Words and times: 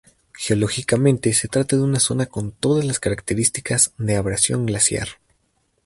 Geológicamente 0.33 1.31
se 1.31 1.47
trata 1.47 1.75
de 1.75 1.83
una 1.83 1.99
zona 1.99 2.25
con 2.25 2.53
todas 2.53 2.85
las 2.85 2.99
características 2.99 3.93
de 3.99 4.15
abrasión 4.15 4.65
glaciar. 4.65 5.09